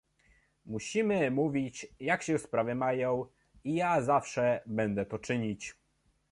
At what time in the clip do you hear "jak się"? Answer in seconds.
1.99-2.39